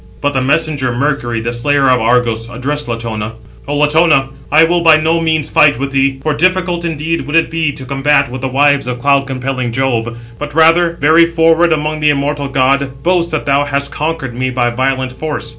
But 0.19 0.33
the 0.33 0.41
messenger 0.41 0.91
[Mercury], 0.91 1.41
the 1.41 1.53
slayer 1.53 1.87
of 1.87 2.01
Argos, 2.01 2.49
addressed 2.49 2.87
Latona: 2.87 3.33
"O 3.67 3.75
Latona, 3.77 4.29
I 4.51 4.63
will 4.63 4.81
by 4.81 4.95
no 4.99 5.21
means 5.21 5.51
fight 5.51 5.77
with 5.77 5.91
thee; 5.91 6.19
for 6.23 6.33
difficult 6.33 6.83
indeed 6.83 7.27
would 7.27 7.35
it 7.35 7.51
be 7.51 7.71
to 7.73 7.85
combat 7.85 8.27
with 8.27 8.41
the 8.41 8.47
wives 8.47 8.87
of 8.87 8.97
cloud 8.97 9.27
compelling 9.27 9.71
Jove; 9.71 10.17
but 10.39 10.55
rather, 10.55 10.93
very 10.99 11.27
forward 11.27 11.71
among 11.71 11.99
the 11.99 12.09
immortal 12.09 12.47
gods, 12.47 12.85
boast 13.03 13.29
that 13.29 13.45
thou 13.45 13.63
hast 13.63 13.91
conquered 13.91 14.33
me 14.33 14.49
by 14.49 14.71
violent 14.71 15.11
force." 15.11 15.49